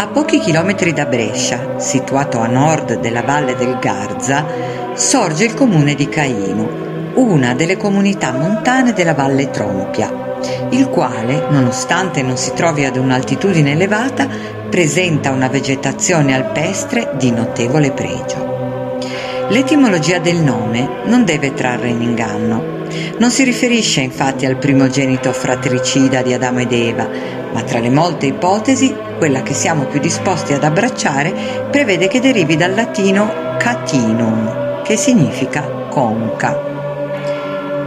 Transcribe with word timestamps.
A 0.00 0.06
pochi 0.06 0.38
chilometri 0.38 0.92
da 0.92 1.06
Brescia, 1.06 1.80
situato 1.80 2.38
a 2.38 2.46
nord 2.46 3.00
della 3.00 3.22
valle 3.22 3.56
del 3.56 3.80
Garza, 3.80 4.46
sorge 4.94 5.44
il 5.44 5.54
comune 5.54 5.96
di 5.96 6.08
Caino, 6.08 7.10
una 7.14 7.52
delle 7.54 7.76
comunità 7.76 8.30
montane 8.30 8.92
della 8.92 9.14
valle 9.14 9.50
Trompia, 9.50 10.36
il 10.70 10.88
quale, 10.88 11.48
nonostante 11.50 12.22
non 12.22 12.36
si 12.36 12.52
trovi 12.54 12.84
ad 12.84 12.96
un'altitudine 12.96 13.72
elevata, 13.72 14.28
presenta 14.70 15.32
una 15.32 15.48
vegetazione 15.48 16.32
alpestre 16.32 17.14
di 17.18 17.32
notevole 17.32 17.90
pregio. 17.90 18.98
L'etimologia 19.48 20.20
del 20.20 20.36
nome 20.36 20.88
non 21.06 21.24
deve 21.24 21.54
trarre 21.54 21.88
in 21.88 22.02
inganno. 22.02 22.76
Non 23.18 23.32
si 23.32 23.42
riferisce 23.42 24.00
infatti 24.00 24.46
al 24.46 24.58
primogenito 24.58 25.32
fratricida 25.32 26.22
di 26.22 26.32
Adamo 26.32 26.60
ed 26.60 26.72
Eva, 26.72 27.08
ma 27.52 27.62
tra 27.62 27.78
le 27.78 27.90
molte 27.90 28.26
ipotesi, 28.26 28.94
quella 29.18 29.42
che 29.42 29.54
siamo 29.54 29.84
più 29.84 30.00
disposti 30.00 30.52
ad 30.52 30.64
abbracciare 30.64 31.32
prevede 31.70 32.08
che 32.08 32.20
derivi 32.20 32.56
dal 32.56 32.74
latino 32.74 33.56
catinum, 33.58 34.82
che 34.82 34.96
significa 34.96 35.62
conca. 35.88 36.76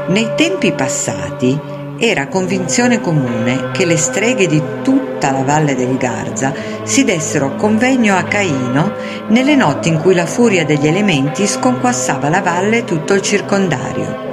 Nei 0.07 0.31
tempi 0.35 0.71
passati 0.73 1.59
era 1.97 2.27
convinzione 2.27 2.99
comune 2.99 3.69
che 3.71 3.85
le 3.85 3.95
streghe 3.95 4.47
di 4.47 4.61
tutta 4.81 5.31
la 5.31 5.43
valle 5.43 5.75
del 5.75 5.97
Garza 5.97 6.51
si 6.83 7.03
dessero 7.03 7.55
convegno 7.55 8.15
a 8.17 8.23
Caino 8.23 8.93
nelle 9.27 9.55
notti 9.55 9.89
in 9.89 9.99
cui 9.99 10.15
la 10.15 10.25
furia 10.25 10.65
degli 10.65 10.87
elementi 10.87 11.45
sconquassava 11.45 12.27
la 12.27 12.41
valle 12.41 12.79
e 12.79 12.83
tutto 12.85 13.13
il 13.13 13.21
circondario. 13.21 14.30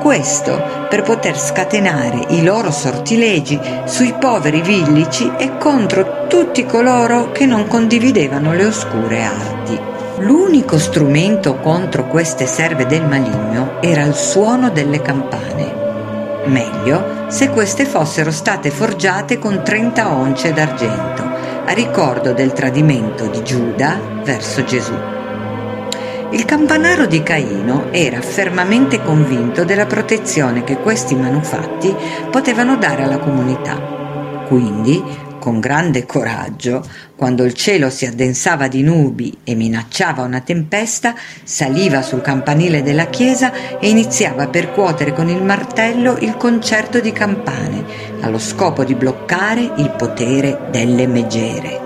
Questo 0.00 0.86
per 0.88 1.02
poter 1.02 1.38
scatenare 1.38 2.26
i 2.28 2.42
loro 2.42 2.70
sortilegi 2.70 3.60
sui 3.84 4.14
poveri 4.18 4.62
villici 4.62 5.30
e 5.36 5.58
contro 5.58 6.26
tutti 6.28 6.64
coloro 6.64 7.32
che 7.32 7.46
non 7.46 7.66
condividevano 7.66 8.54
le 8.54 8.64
oscure 8.64 9.24
arti. 9.24 9.78
L'unico 10.18 10.78
strumento 10.78 11.56
contro 11.56 12.06
queste 12.06 12.46
serve 12.46 12.86
del 12.86 13.06
maligno 13.06 13.80
era 13.80 14.02
il 14.02 14.14
suono 14.14 14.70
delle 14.70 15.02
campane. 15.02 15.74
Meglio 16.44 17.26
se 17.28 17.50
queste 17.50 17.84
fossero 17.84 18.30
state 18.30 18.70
forgiate 18.70 19.38
con 19.38 19.62
30 19.62 20.08
once 20.08 20.52
d'argento, 20.52 21.22
a 21.66 21.72
ricordo 21.72 22.32
del 22.32 22.52
tradimento 22.52 23.26
di 23.26 23.42
Giuda 23.42 24.00
verso 24.24 24.64
Gesù. 24.64 25.17
Il 26.30 26.44
campanaro 26.44 27.06
di 27.06 27.22
Caino 27.22 27.90
era 27.90 28.20
fermamente 28.20 29.02
convinto 29.02 29.64
della 29.64 29.86
protezione 29.86 30.62
che 30.62 30.76
questi 30.76 31.14
manufatti 31.14 31.94
potevano 32.30 32.76
dare 32.76 33.04
alla 33.04 33.18
comunità. 33.18 34.44
Quindi, 34.46 35.02
con 35.38 35.58
grande 35.58 36.04
coraggio, 36.04 36.84
quando 37.16 37.44
il 37.44 37.54
cielo 37.54 37.88
si 37.88 38.04
addensava 38.04 38.68
di 38.68 38.82
nubi 38.82 39.38
e 39.42 39.54
minacciava 39.54 40.22
una 40.22 40.40
tempesta, 40.40 41.14
saliva 41.44 42.02
sul 42.02 42.20
campanile 42.20 42.82
della 42.82 43.06
chiesa 43.06 43.78
e 43.78 43.88
iniziava 43.88 44.42
a 44.42 44.48
percuotere 44.48 45.14
con 45.14 45.30
il 45.30 45.42
martello 45.42 46.18
il 46.18 46.36
concerto 46.36 47.00
di 47.00 47.10
campane, 47.10 47.84
allo 48.20 48.38
scopo 48.38 48.84
di 48.84 48.94
bloccare 48.94 49.72
il 49.78 49.94
potere 49.96 50.68
delle 50.70 51.06
megere. 51.06 51.80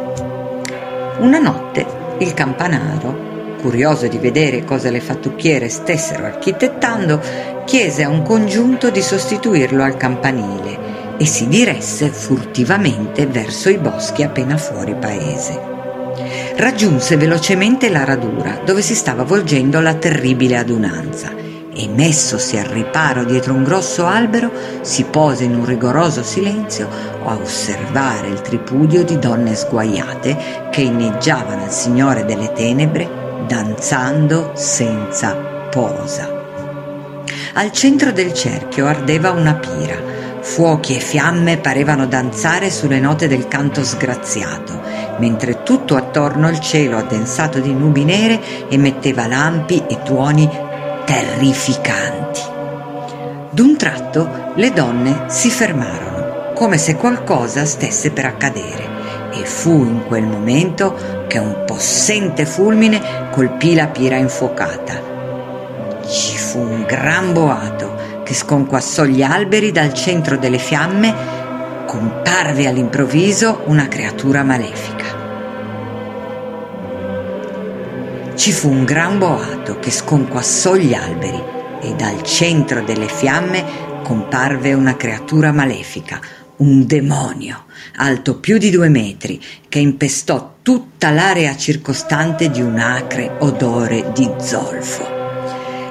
Una 1.21 1.39
notte 1.39 1.87
il 2.19 2.35
campanaro 2.35 3.32
curioso 3.63 4.09
di 4.09 4.19
vedere 4.19 4.65
cosa 4.65 4.91
le 4.91 5.01
fattucchiere 5.01 5.69
stessero 5.69 6.27
architettando, 6.27 7.21
chiese 7.65 8.03
a 8.03 8.09
un 8.09 8.23
congiunto 8.23 8.91
di 8.91 9.01
sostituirlo 9.01 9.85
al 9.85 9.97
campanile 9.97 11.17
e 11.17 11.25
si 11.25 11.47
diresse 11.47 12.09
furtivamente 12.09 13.27
verso 13.27 13.71
i 13.71 13.79
boschi 13.79 14.25
appena 14.25 14.57
fuori 14.57 14.97
paese. 14.97 15.71
Raggiunse 16.57 17.17
velocemente 17.17 17.89
la 17.89 18.05
radura 18.05 18.61
dove 18.65 18.83
si 18.83 18.97
stava 18.97 19.23
volgendo 19.23 19.81
la 19.81 19.95
terribile 19.95 20.57
adunanza 20.57 21.31
e 21.75 21.89
messosi 21.89 22.59
al 22.59 22.67
riparo 22.67 23.25
dietro 23.25 23.55
un 23.55 23.63
grosso 23.63 24.05
albero 24.05 24.51
si 24.83 25.05
pose 25.05 25.45
in 25.45 25.55
un 25.55 25.65
rigoroso 25.65 26.23
silenzio 26.23 26.87
a 27.25 27.35
osservare 27.35 28.29
il 28.29 28.43
tripudio 28.43 29.05
di 29.05 29.19
donne 29.19 29.55
sguaiate 29.55 30.69
che 30.71 30.83
inneggiavano 30.83 31.63
al 31.63 31.73
Signore 31.73 32.27
delle 32.27 32.53
Tenebre 32.53 33.22
danzando 33.47 34.53
senza 34.55 35.35
posa. 35.71 36.41
Al 37.55 37.71
centro 37.71 38.13
del 38.13 38.33
cerchio 38.33 38.87
ardeva 38.87 39.31
una 39.31 39.55
pira. 39.55 40.21
Fuochi 40.41 40.97
e 40.97 41.01
fiamme 41.01 41.59
parevano 41.59 42.07
danzare 42.07 42.71
sulle 42.71 42.99
note 42.99 43.29
del 43.29 43.47
canto 43.47 43.85
sgraziato, 43.85 44.81
mentre 45.19 45.63
tutto 45.63 45.95
attorno 45.95 46.49
il 46.49 46.59
cielo 46.59 46.99
addensato 46.99 47.61
di 47.61 47.73
nubi 47.73 48.05
nere 48.05 48.41
emetteva 48.69 49.27
lampi 49.27 49.85
e 49.87 50.03
tuoni 50.03 50.49
terrificanti. 51.05 52.41
D'un 53.51 53.77
tratto 53.77 54.53
le 54.57 54.73
donne 54.73 55.25
si 55.27 55.51
fermarono, 55.51 56.53
come 56.55 56.79
se 56.79 56.97
qualcosa 56.97 57.65
stesse 57.65 58.11
per 58.11 58.25
accadere, 58.25 58.92
e 59.33 59.45
fu 59.45 59.71
in 59.71 60.05
quel 60.07 60.25
momento 60.25 61.25
che 61.27 61.39
un 61.39 61.65
possente 61.67 62.45
fulmine 62.45 63.29
colpì 63.31 63.75
la 63.75 63.87
pira 63.87 64.17
infuocata. 64.17 65.11
Ci 66.07 66.37
fu 66.37 66.59
un 66.59 66.85
gran 66.87 67.33
boato 67.33 68.23
che 68.25 68.35
sconquassò 68.35 69.05
gli 69.05 69.23
alberi 69.23 69.73
dal 69.73 69.93
centro 69.93 70.37
delle 70.37 70.59
fiamme, 70.59 71.15
comparve 71.87 72.67
all'improvviso 72.67 73.63
una 73.67 73.89
creatura 73.89 74.43
malefica. 74.43 75.21
Ci 78.35 78.53
fu 78.53 78.69
un 78.69 78.85
gran 78.85 79.19
boato 79.19 79.79
che 79.79 79.91
sconquassò 79.91 80.75
gli 80.75 80.95
alberi 80.95 81.43
e 81.81 81.95
dal 81.95 82.23
centro 82.23 82.83
delle 82.83 83.09
fiamme 83.09 83.65
comparve 84.03 84.73
una 84.75 84.97
creatura 84.97 85.53
malefica, 85.53 86.21
un 86.63 86.87
demonio 86.87 87.65
alto 87.97 88.39
più 88.39 88.57
di 88.57 88.71
due 88.71 88.89
metri, 88.89 89.43
che 89.69 89.81
impestò 89.81 90.55
tutta 90.63 91.11
l'area 91.11 91.57
circostante 91.57 92.51
di 92.51 92.63
un 92.63 92.79
acre 92.79 93.33
odore 93.41 94.13
di 94.15 94.31
zolfo. 94.39 95.03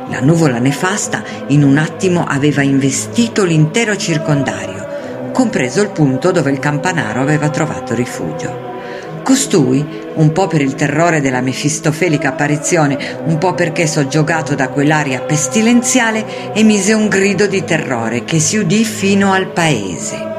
La 0.10 0.22
nuvola 0.22 0.60
nefasta 0.60 1.24
in 1.48 1.64
un 1.64 1.78
attimo 1.78 2.26
aveva 2.26 2.62
investito 2.62 3.44
l'intero 3.44 3.98
circondario, 3.98 5.32
compreso 5.34 5.82
il 5.82 5.90
punto 5.90 6.32
dove 6.32 6.52
il 6.52 6.60
campanaro 6.60 7.22
aveva 7.22 7.50
trovato 7.50 7.94
rifugio. 7.94 8.70
Costui, 9.24 9.86
un 10.16 10.32
po' 10.32 10.48
per 10.48 10.62
il 10.62 10.74
terrore 10.74 11.22
della 11.22 11.42
mefistofelica 11.42 12.30
apparizione, 12.30 13.20
un 13.26 13.38
po' 13.38 13.54
perché 13.54 13.88
soggiogato 13.88 14.56
da 14.56 14.70
quell'aria 14.70 15.22
pestilenziale, 15.22 16.54
emise 16.54 16.94
un 16.94 17.08
grido 17.08 17.46
di 17.46 17.64
terrore 17.64 18.24
che 18.24 18.40
si 18.40 18.58
udì 18.58 18.84
fino 18.84 19.32
al 19.34 19.48
paese. 19.48 20.31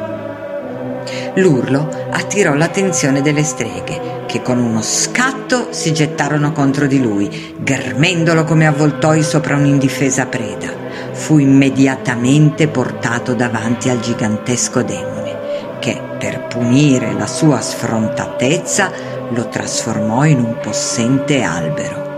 L'urlo 1.36 1.88
attirò 2.10 2.52
l'attenzione 2.52 3.22
delle 3.22 3.42
streghe, 3.42 4.24
che 4.26 4.42
con 4.42 4.58
uno 4.58 4.82
scatto 4.82 5.68
si 5.70 5.92
gettarono 5.94 6.52
contro 6.52 6.86
di 6.86 7.00
lui, 7.00 7.54
ghermendolo 7.58 8.44
come 8.44 8.66
avvoltoi 8.66 9.22
sopra 9.22 9.56
un'indifesa 9.56 10.26
preda. 10.26 10.68
Fu 11.12 11.38
immediatamente 11.38 12.68
portato 12.68 13.32
davanti 13.32 13.88
al 13.88 14.00
gigantesco 14.00 14.82
demone, 14.82 15.78
che, 15.78 15.98
per 16.18 16.48
punire 16.48 17.14
la 17.14 17.26
sua 17.26 17.62
sfrontatezza, 17.62 18.90
lo 19.30 19.48
trasformò 19.48 20.26
in 20.26 20.38
un 20.38 20.56
possente 20.60 21.40
albero. 21.40 22.10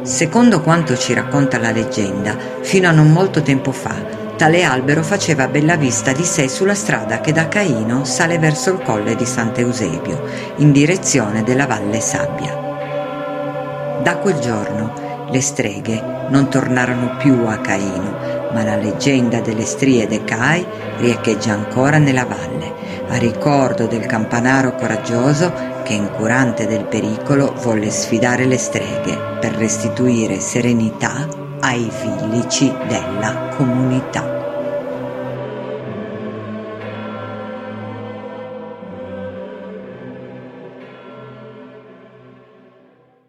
Secondo 0.00 0.62
quanto 0.62 0.96
ci 0.96 1.12
racconta 1.12 1.58
la 1.58 1.70
leggenda, 1.70 2.34
fino 2.62 2.88
a 2.88 2.92
non 2.92 3.12
molto 3.12 3.42
tempo 3.42 3.72
fa, 3.72 4.21
Tale 4.42 4.64
albero 4.64 5.04
faceva 5.04 5.46
bella 5.46 5.76
vista 5.76 6.10
di 6.10 6.24
sé 6.24 6.48
sulla 6.48 6.74
strada 6.74 7.20
che 7.20 7.30
da 7.30 7.46
Caino 7.46 8.04
sale 8.04 8.40
verso 8.40 8.72
il 8.72 8.82
colle 8.82 9.14
di 9.14 9.24
Sant'Eusebio, 9.24 10.20
in 10.56 10.72
direzione 10.72 11.44
della 11.44 11.64
Valle 11.68 12.00
Sabbia. 12.00 12.52
Da 14.02 14.16
quel 14.16 14.40
giorno 14.40 15.28
le 15.30 15.40
streghe 15.40 16.26
non 16.28 16.48
tornarono 16.50 17.18
più 17.18 17.44
a 17.46 17.58
Caino, 17.58 18.16
ma 18.52 18.64
la 18.64 18.74
leggenda 18.74 19.38
delle 19.38 19.64
strie 19.64 20.08
de 20.08 20.24
Cai 20.24 20.66
riecheggia 20.98 21.52
ancora 21.52 21.98
nella 21.98 22.24
valle, 22.24 22.72
a 23.10 23.18
ricordo 23.18 23.86
del 23.86 24.06
campanaro 24.06 24.74
coraggioso 24.74 25.52
che, 25.84 25.92
incurante 25.92 26.66
del 26.66 26.86
pericolo, 26.86 27.54
volle 27.62 27.90
sfidare 27.92 28.46
le 28.46 28.58
streghe 28.58 29.16
per 29.38 29.52
restituire 29.52 30.40
serenità 30.40 31.28
ai 31.60 31.88
villici 32.02 32.74
della 32.88 33.50
comunità. 33.56 34.31